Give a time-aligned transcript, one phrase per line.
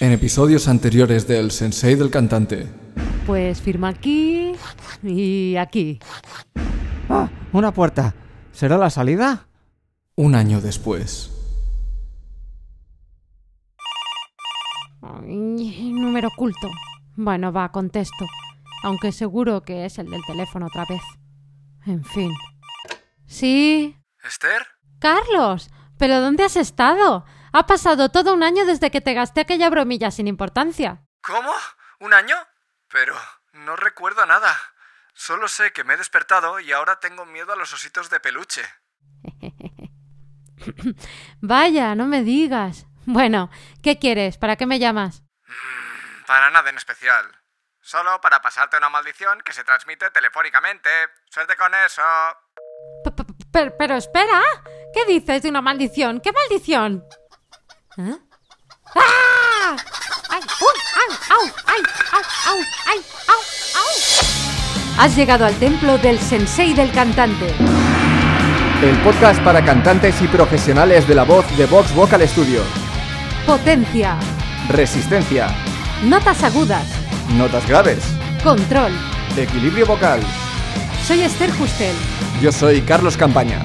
[0.00, 2.68] En episodios anteriores del Sensei del cantante.
[3.26, 4.52] Pues firma aquí
[5.02, 6.00] y aquí.
[7.08, 7.30] ¡Ah!
[7.52, 8.14] Una puerta.
[8.52, 9.46] ¿Será la salida?
[10.16, 11.30] Un año después.
[15.00, 16.68] Ay, número oculto.
[17.14, 18.26] Bueno, va, contesto.
[18.82, 21.02] Aunque seguro que es el del teléfono otra vez.
[21.86, 22.32] En fin.
[23.26, 23.96] ¿Sí?
[24.24, 24.62] ¿Esther?
[24.98, 27.24] Carlos, ¿pero dónde has estado?
[27.56, 31.04] Ha pasado todo un año desde que te gasté aquella bromilla sin importancia.
[31.22, 31.52] ¿Cómo?
[32.00, 32.34] ¿Un año?
[32.88, 33.14] Pero
[33.52, 34.56] no recuerdo nada.
[35.14, 38.62] Solo sé que me he despertado y ahora tengo miedo a los ositos de peluche.
[41.40, 42.86] Vaya, no me digas.
[43.06, 43.50] Bueno,
[43.82, 44.38] ¿qué quieres?
[44.38, 45.22] ¿Para qué me llamas?
[45.46, 47.24] Mm, para nada en especial.
[47.80, 50.88] Solo para pasarte una maldición que se transmite telefónicamente.
[51.30, 52.02] Suerte con eso.
[53.04, 54.40] P- p- Pero, pero espera,
[54.94, 56.20] ¿qué dices de una maldición?
[56.20, 57.04] ¿Qué maldición?
[57.96, 58.04] ¡Ay!
[60.60, 60.76] ¡Uy!
[60.98, 61.10] ¡Au!
[61.30, 61.44] ¡Au!
[61.66, 61.82] ¡Ay!
[62.12, 62.22] ¡Au!
[62.46, 62.58] ¡Au!
[62.86, 62.98] ¡Ay!
[63.28, 63.40] ¡Au!
[63.76, 65.04] ¡Au!
[65.04, 67.54] Has llegado al templo del sensei del cantante.
[68.82, 72.62] El podcast para cantantes y profesionales de la voz de Vox Vocal Studio.
[73.46, 74.16] Potencia,
[74.68, 75.48] Resistencia.
[76.04, 76.84] notas agudas,
[77.36, 78.02] Notas graves.
[78.42, 78.92] control.
[79.36, 80.20] Equilibrio vocal.
[81.06, 81.94] Soy Esther Justel.
[82.40, 83.64] Yo soy Carlos Campaña.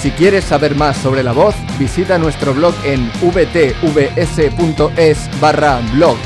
[0.00, 4.60] Si quieres saber más sobre la voz, visita nuestro blog en vtvs.es
[5.40, 6.16] barra blog.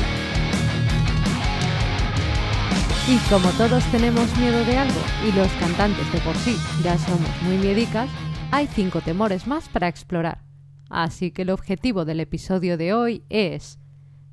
[3.09, 7.41] Y como todos tenemos miedo de algo, y los cantantes de por sí ya somos
[7.41, 8.11] muy miedicas,
[8.51, 10.43] hay cinco temores más para explorar.
[10.91, 13.79] Así que el objetivo del episodio de hoy es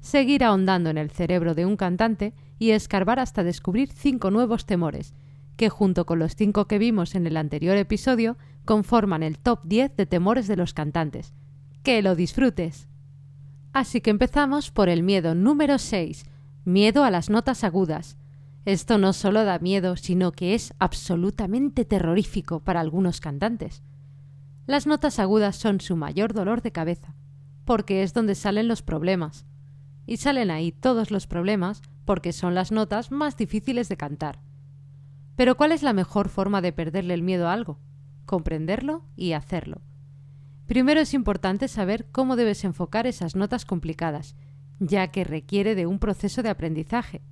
[0.00, 5.14] seguir ahondando en el cerebro de un cantante y escarbar hasta descubrir cinco nuevos temores,
[5.56, 8.36] que junto con los cinco que vimos en el anterior episodio
[8.70, 11.34] conforman el top 10 de temores de los cantantes.
[11.82, 12.86] ¡Que lo disfrutes!
[13.72, 16.22] Así que empezamos por el miedo número 6,
[16.64, 18.16] miedo a las notas agudas.
[18.64, 23.82] Esto no solo da miedo, sino que es absolutamente terrorífico para algunos cantantes.
[24.69, 27.16] Las notas agudas son su mayor dolor de cabeza,
[27.64, 29.47] porque es donde salen los problemas.
[30.06, 34.38] Y salen ahí todos los problemas porque son las notas más difíciles de cantar.
[35.34, 37.81] Pero ¿cuál es la mejor forma de perderle el miedo a algo?
[38.30, 39.80] Comprenderlo y hacerlo.
[40.68, 44.36] Primero es importante saber cómo debes enfocar esas notas complicadas,
[44.78, 47.22] ya que requiere de un proceso de aprendizaje.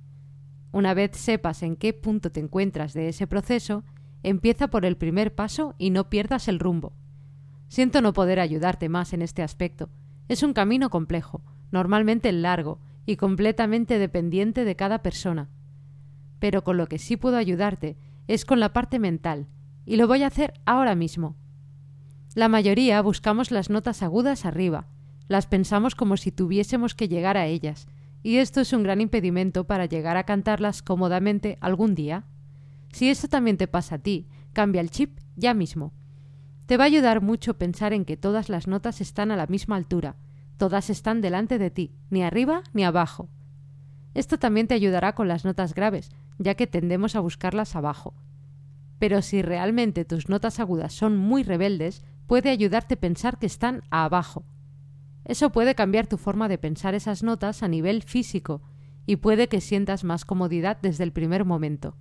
[0.73, 3.85] Una vez sepas en qué punto te encuentras de ese proceso,
[4.23, 6.91] empieza por el primer paso y no pierdas el rumbo.
[7.69, 9.89] Siento no poder ayudarte más en este aspecto.
[10.27, 15.47] Es un camino complejo, normalmente largo y completamente dependiente de cada persona.
[16.39, 17.95] Pero con lo que sí puedo ayudarte
[18.27, 19.47] es con la parte mental,
[19.85, 21.35] y lo voy a hacer ahora mismo.
[22.35, 24.87] La mayoría buscamos las notas agudas arriba,
[25.27, 27.87] las pensamos como si tuviésemos que llegar a ellas,
[28.21, 32.25] y esto es un gran impedimento para llegar a cantarlas cómodamente algún día.
[32.91, 35.93] Si eso también te pasa a ti, cambia el chip ya mismo.
[36.65, 39.75] Te va a ayudar mucho pensar en que todas las notas están a la misma
[39.75, 40.15] altura,
[40.57, 43.29] todas están delante de ti, ni arriba ni abajo.
[44.13, 48.13] Esto también te ayudará con las notas graves, ya que tendemos a buscarlas abajo.
[48.99, 53.81] Pero si realmente tus notas agudas son muy rebeldes, puede ayudarte a pensar que están
[53.89, 54.43] abajo.
[55.25, 58.61] Eso puede cambiar tu forma de pensar esas notas a nivel físico
[59.05, 61.95] y puede que sientas más comodidad desde el primer momento.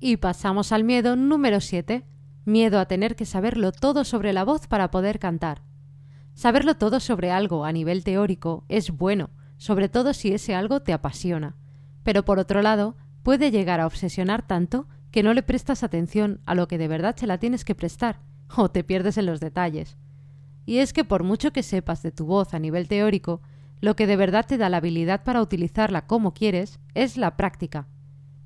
[0.00, 2.04] Y pasamos al miedo número 7.
[2.44, 5.62] Miedo a tener que saberlo todo sobre la voz para poder cantar.
[6.34, 10.92] Saberlo todo sobre algo a nivel teórico es bueno, sobre todo si ese algo te
[10.92, 11.56] apasiona.
[12.02, 16.56] Pero por otro lado, puede llegar a obsesionar tanto que no le prestas atención a
[16.56, 18.18] lo que de verdad se la tienes que prestar,
[18.56, 19.96] o te pierdes en los detalles.
[20.66, 23.40] Y es que por mucho que sepas de tu voz a nivel teórico,
[23.80, 27.86] lo que de verdad te da la habilidad para utilizarla como quieres es la práctica.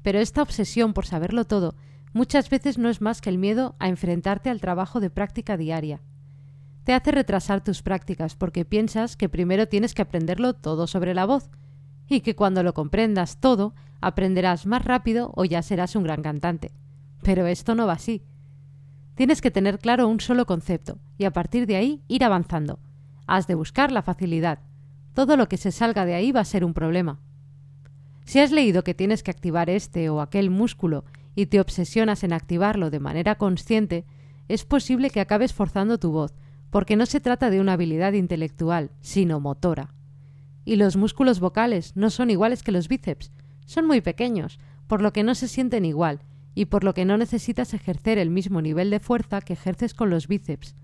[0.02, 1.74] Pero esta obsesión por saberlo todo
[2.12, 6.02] muchas veces no es más que el miedo a enfrentarte al trabajo de práctica diaria.
[6.84, 11.24] Te hace retrasar tus prácticas porque piensas que primero tienes que aprenderlo todo sobre la
[11.24, 11.48] voz,
[12.08, 16.72] y que cuando lo comprendas todo, aprenderás más rápido o ya serás un gran cantante.
[17.22, 18.22] Pero esto no va así.
[19.14, 22.78] Tienes que tener claro un solo concepto y a partir de ahí ir avanzando.
[23.26, 24.60] Has de buscar la facilidad.
[25.12, 27.18] Todo lo que se salga de ahí va a ser un problema.
[28.24, 31.04] Si has leído que tienes que activar este o aquel músculo
[31.34, 34.04] y te obsesionas en activarlo de manera consciente,
[34.48, 36.34] es posible que acabes forzando tu voz,
[36.70, 39.94] porque no se trata de una habilidad intelectual, sino motora.
[40.68, 43.32] Y los músculos vocales no son iguales que los bíceps,
[43.64, 46.20] son muy pequeños, por lo que no se sienten igual,
[46.54, 50.10] y por lo que no necesitas ejercer el mismo nivel de fuerza que ejerces con
[50.10, 50.76] los bíceps.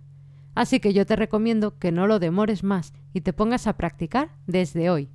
[0.54, 4.31] Así que yo te recomiendo que no lo demores más y te pongas a practicar
[4.46, 5.10] desde hoy.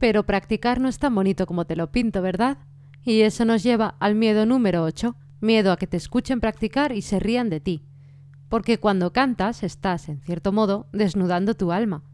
[0.00, 2.58] Pero practicar no es tan bonito como te lo pinto, ¿verdad?
[3.04, 7.02] Y eso nos lleva al miedo número 8, miedo a que te escuchen practicar y
[7.02, 7.85] se rían de ti.
[8.56, 12.04] Porque cuando cantas estás, en cierto modo, desnudando tu alma.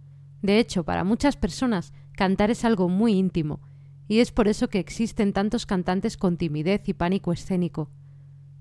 [0.43, 3.61] De hecho, para muchas personas, cantar es algo muy íntimo,
[4.09, 7.91] y es por eso que existen tantos cantantes con timidez y pánico escénico.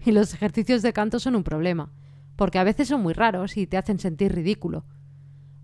[0.05, 1.91] Y los ejercicios de canto son un problema,
[2.35, 4.85] porque a veces son muy raros y te hacen sentir ridículo.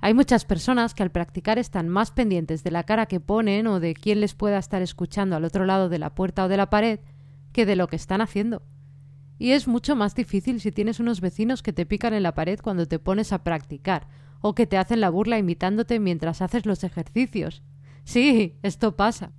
[0.01, 3.79] Hay muchas personas que al practicar están más pendientes de la cara que ponen o
[3.79, 6.71] de quién les pueda estar escuchando al otro lado de la puerta o de la
[6.71, 6.99] pared
[7.53, 8.63] que de lo que están haciendo.
[9.39, 12.59] Y es mucho más difícil si tienes unos vecinos que te pican en la pared
[12.61, 14.07] cuando te pones a practicar,
[14.41, 17.63] o que te hacen la burla imitándote mientras haces los ejercicios.
[18.03, 19.31] Sí, esto pasa.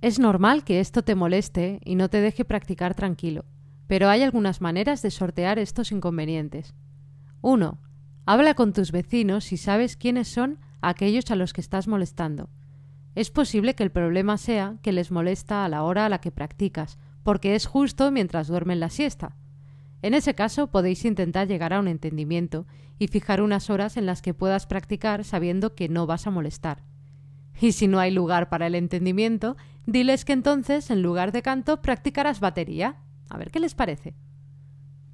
[0.00, 3.44] Es normal que esto te moleste y no te deje practicar tranquilo,
[3.86, 6.74] pero hay algunas maneras de sortear estos inconvenientes.
[7.40, 7.78] 1.
[8.26, 12.50] Habla con tus vecinos si sabes quiénes son aquellos a los que estás molestando.
[13.14, 16.32] Es posible que el problema sea que les molesta a la hora a la que
[16.32, 19.36] practicas, porque es justo mientras duermen la siesta.
[20.02, 22.66] En ese caso podéis intentar llegar a un entendimiento
[22.98, 26.84] y fijar unas horas en las que puedas practicar sabiendo que no vas a molestar.
[27.60, 29.56] Y si no hay lugar para el entendimiento,
[29.86, 32.96] diles que entonces, en lugar de canto, practicarás batería.
[33.30, 34.14] A ver qué les parece.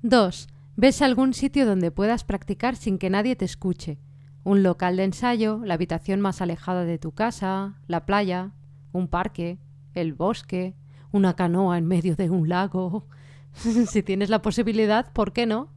[0.02, 0.48] 2.
[0.76, 3.98] Ves algún sitio donde puedas practicar sin que nadie te escuche.
[4.42, 8.52] Un local de ensayo, la habitación más alejada de tu casa, la playa,
[8.92, 9.58] un parque,
[9.94, 10.74] el bosque,
[11.12, 13.06] una canoa en medio de un lago.
[13.54, 15.68] si tienes la posibilidad, ¿por qué no?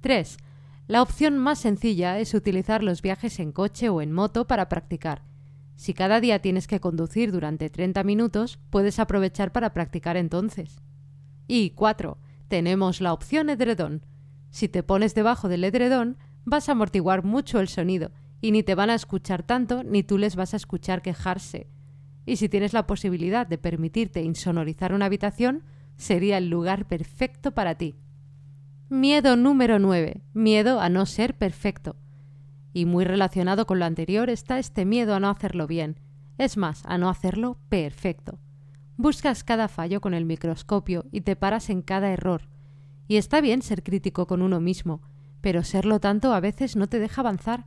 [0.00, 0.38] 3.
[0.86, 5.22] La opción más sencilla es utilizar los viajes en coche o en moto para practicar.
[5.76, 10.82] Si cada día tienes que conducir durante 30 minutos, puedes aprovechar para practicar entonces.
[11.46, 12.18] Y 4
[12.48, 14.04] tenemos la opción edredón.
[14.50, 18.10] Si te pones debajo del edredón, vas a amortiguar mucho el sonido
[18.40, 21.68] y ni te van a escuchar tanto ni tú les vas a escuchar quejarse.
[22.30, 25.64] Y si tienes la posibilidad de permitirte insonorizar una habitación,
[25.96, 27.96] sería el lugar perfecto para ti.
[28.88, 30.20] Miedo número 9.
[30.32, 31.96] Miedo a no ser perfecto.
[32.72, 35.98] Y muy relacionado con lo anterior está este miedo a no hacerlo bien,
[36.38, 38.38] es más, a no hacerlo perfecto.
[38.96, 42.42] Buscas cada fallo con el microscopio y te paras en cada error.
[43.08, 45.02] Y está bien ser crítico con uno mismo,
[45.40, 47.66] pero serlo tanto a veces no te deja avanzar.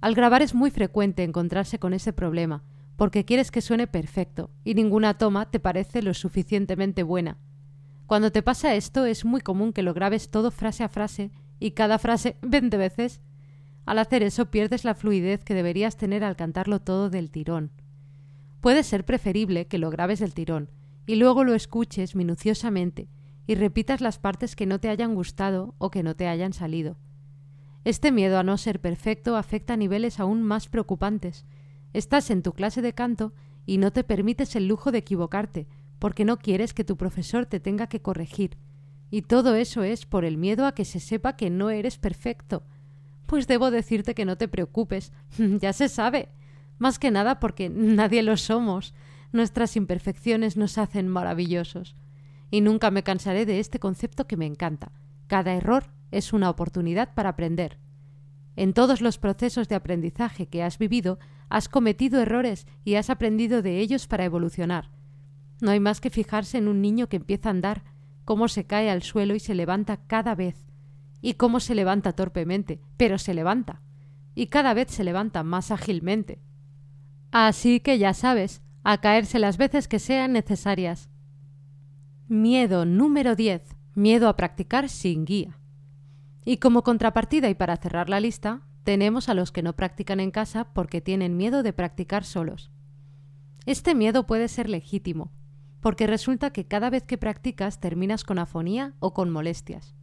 [0.00, 2.64] Al grabar es muy frecuente encontrarse con ese problema,
[3.02, 7.36] porque quieres que suene perfecto y ninguna toma te parece lo suficientemente buena.
[8.06, 11.72] Cuando te pasa esto es muy común que lo grabes todo frase a frase y
[11.72, 13.20] cada frase veinte veces.
[13.86, 17.72] Al hacer eso pierdes la fluidez que deberías tener al cantarlo todo del tirón.
[18.60, 20.70] Puede ser preferible que lo grabes del tirón
[21.04, 23.08] y luego lo escuches minuciosamente
[23.48, 26.98] y repitas las partes que no te hayan gustado o que no te hayan salido.
[27.82, 31.44] Este miedo a no ser perfecto afecta a niveles aún más preocupantes.
[31.92, 33.32] Estás en tu clase de canto
[33.66, 35.66] y no te permites el lujo de equivocarte,
[35.98, 38.56] porque no quieres que tu profesor te tenga que corregir.
[39.10, 42.64] Y todo eso es por el miedo a que se sepa que no eres perfecto.
[43.26, 45.12] Pues debo decirte que no te preocupes,
[45.60, 46.30] ya se sabe
[46.82, 48.92] más que nada porque nadie lo somos.
[49.30, 51.94] Nuestras imperfecciones nos hacen maravillosos.
[52.50, 54.90] Y nunca me cansaré de este concepto que me encanta.
[55.28, 57.78] Cada error es una oportunidad para aprender.
[58.56, 61.18] En todos los procesos de aprendizaje que has vivido,
[61.48, 64.90] has cometido errores y has aprendido de ellos para evolucionar.
[65.60, 67.84] No hay más que fijarse en un niño que empieza a andar,
[68.24, 70.66] cómo se cae al suelo y se levanta cada vez,
[71.20, 73.80] y cómo se levanta torpemente, pero se levanta,
[74.34, 76.40] y cada vez se levanta más ágilmente.
[77.30, 81.08] Así que ya sabes, a caerse las veces que sean necesarias.
[82.28, 83.62] Miedo número 10.
[83.94, 85.58] Miedo a practicar sin guía.
[86.44, 90.30] Y como contrapartida y para cerrar la lista, tenemos a los que no practican en
[90.30, 92.72] casa porque tienen miedo de practicar solos.
[93.64, 95.30] Este miedo puede ser legítimo,
[95.80, 99.94] porque resulta que cada vez que practicas terminas con afonía o con molestias.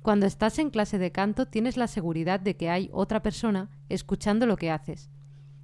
[0.00, 4.46] Cuando estás en clase de canto tienes la seguridad de que hay otra persona escuchando
[4.46, 5.10] lo que haces,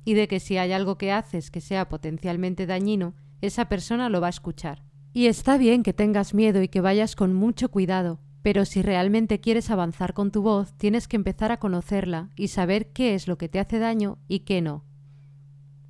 [0.04, 4.20] y de que si hay algo que haces que sea potencialmente dañino, esa persona lo
[4.20, 4.82] va a escuchar.
[5.12, 9.40] Y está bien que tengas miedo y que vayas con mucho cuidado, pero si realmente
[9.40, 13.36] quieres avanzar con tu voz, tienes que empezar a conocerla y saber qué es lo
[13.36, 14.86] que te hace daño y qué no.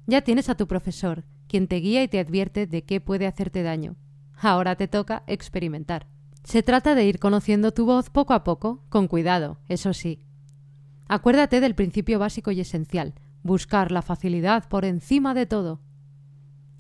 [0.09, 3.63] Ya tienes a tu profesor, quien te guía y te advierte de qué puede hacerte
[3.63, 3.95] daño.
[4.35, 6.09] Ahora te toca experimentar.
[6.43, 10.25] Se trata de ir conociendo tu voz poco a poco, con cuidado, eso sí.
[11.07, 15.81] Acuérdate del principio básico y esencial, buscar la facilidad por encima de todo.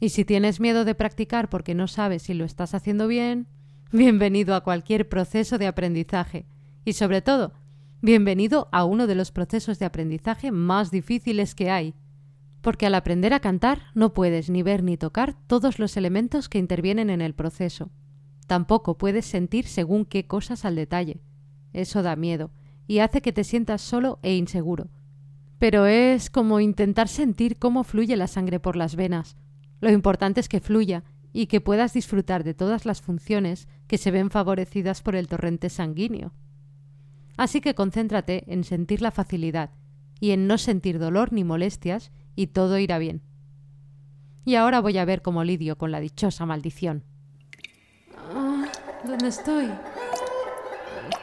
[0.00, 3.47] Y si tienes miedo de practicar porque no sabes si lo estás haciendo bien,
[3.90, 6.45] bienvenido a cualquier proceso de aprendizaje.
[6.85, 7.52] Y sobre todo,
[8.02, 11.95] bienvenido a uno de los procesos de aprendizaje más difíciles que hay.
[12.61, 16.59] Porque al aprender a cantar no puedes ni ver ni tocar todos los elementos que
[16.59, 17.90] intervienen en el proceso.
[18.47, 21.21] Tampoco puedes sentir según qué cosas al detalle.
[21.73, 22.50] Eso da miedo
[22.87, 24.88] y hace que te sientas solo e inseguro.
[25.59, 29.37] Pero es como intentar sentir cómo fluye la sangre por las venas.
[29.80, 34.11] Lo importante es que fluya y que puedas disfrutar de todas las funciones que se
[34.11, 36.32] ven favorecidas por el torrente sanguíneo.
[37.37, 39.70] Así que concéntrate en sentir la facilidad
[40.20, 43.23] y en no sentir dolor ni molestias y todo irá bien.
[44.44, 47.04] Y ahora voy a ver cómo lidio con la dichosa maldición.
[48.16, 48.66] Ah,
[49.04, 49.68] ¿Dónde estoy?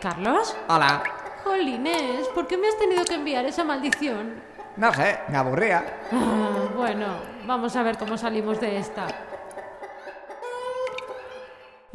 [0.01, 0.55] ¿Carlos?
[0.69, 1.03] Hola.
[1.43, 4.35] Jolines, ¿por qué me has tenido que enviar esa maldición?
[4.77, 5.83] No sé, me aburría.
[6.11, 7.07] Ah, bueno,
[7.47, 9.07] vamos a ver cómo salimos de esta.